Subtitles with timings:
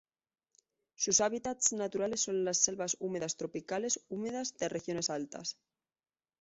[0.95, 5.59] Sus hábitats naturales son las selvas húmedas tropicales húmedas de regiones altas.